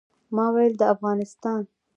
ما 0.35 0.45
ویل 0.53 0.73
د 0.77 0.81
افغانستان. 0.93 1.61